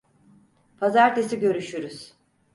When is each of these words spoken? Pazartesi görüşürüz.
Pazartesi 0.79 1.39
görüşürüz. 1.39 2.13